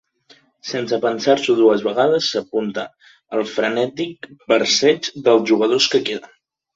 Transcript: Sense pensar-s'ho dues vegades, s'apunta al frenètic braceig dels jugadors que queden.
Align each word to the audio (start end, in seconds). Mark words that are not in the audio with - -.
Sense 0.67 0.97
pensar-s'ho 1.01 1.55
dues 1.59 1.83
vegades, 1.87 2.29
s'apunta 2.35 2.85
al 3.39 3.43
frenètic 3.57 4.31
braceig 4.53 5.11
dels 5.29 5.45
jugadors 5.51 5.89
que 5.93 6.03
queden. 6.09 6.33